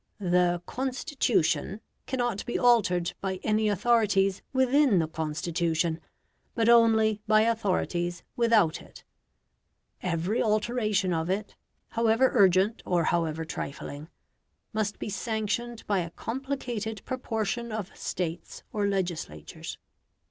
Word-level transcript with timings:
The 0.19 0.63
"Constitution" 0.65 1.79
cannot 2.07 2.43
be 2.47 2.57
altered 2.57 3.13
by 3.21 3.39
any 3.43 3.69
authorities 3.69 4.41
within 4.51 4.97
the 4.97 5.07
Constitution, 5.07 6.01
but 6.55 6.67
only 6.67 7.21
by 7.27 7.41
authorities 7.41 8.23
without 8.35 8.81
it. 8.81 9.03
Every 10.01 10.41
alteration 10.41 11.13
of 11.13 11.29
it, 11.29 11.55
however 11.89 12.31
urgent 12.33 12.81
or 12.83 13.03
however 13.03 13.45
trifling, 13.45 14.09
must 14.73 14.97
be 14.97 15.09
sanctioned 15.11 15.85
by 15.85 15.99
a 15.99 16.09
complicated 16.09 17.05
proportion 17.05 17.71
of 17.71 17.95
States 17.95 18.63
or 18.73 18.87
legislatures. 18.87 19.77